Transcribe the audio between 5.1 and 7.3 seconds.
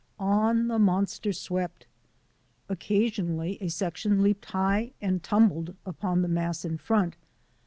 tumbled upon the mass in front.